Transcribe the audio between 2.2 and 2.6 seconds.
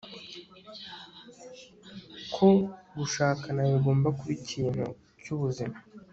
ko